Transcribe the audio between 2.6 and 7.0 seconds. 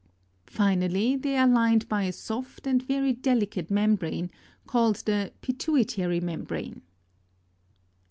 and very delicate membrane, called the pituitary membrane.